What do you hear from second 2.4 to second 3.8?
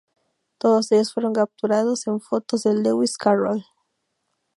de Lewis Carroll.